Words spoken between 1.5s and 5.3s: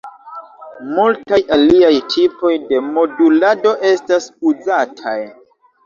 aliaj tipoj de modulado estas uzataj.